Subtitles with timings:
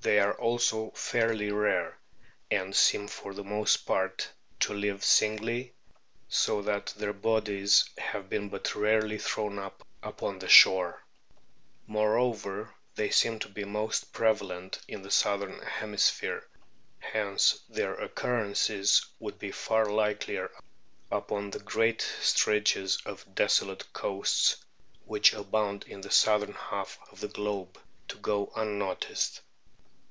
[0.00, 1.98] They are also fairly rare,
[2.50, 4.26] and seem for the most part
[4.60, 5.74] to live singly,
[6.30, 11.04] so that their bodies have been but rarely thrown up upon the shore.
[11.86, 16.48] Moreover, they seem to be most prevalent in the southern hemisphere;
[17.00, 20.50] hence their occurrences would be far likelier
[21.10, 24.56] upon the great stretches of desolate coasts
[25.04, 27.76] which abound in the southern half of the globe
[28.06, 29.42] to go unnoticed.